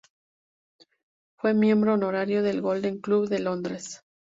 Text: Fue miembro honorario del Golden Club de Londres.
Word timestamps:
Fue 1.37 1.53
miembro 1.53 1.93
honorario 1.93 2.41
del 2.41 2.59
Golden 2.61 2.97
Club 3.01 3.29
de 3.29 3.37
Londres. 3.37 4.03